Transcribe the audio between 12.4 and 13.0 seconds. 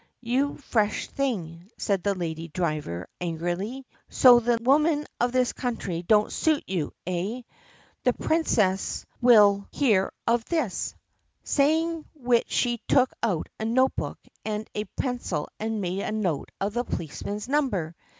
she